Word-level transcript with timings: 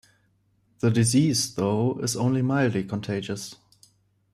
The 0.79 0.89
disease, 0.89 1.53
though, 1.53 1.99
is 1.99 2.15
only 2.15 2.41
mildly 2.41 2.83
contagious. 2.85 3.57